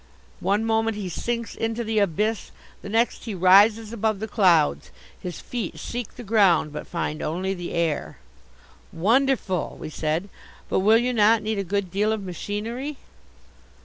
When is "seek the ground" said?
5.77-6.73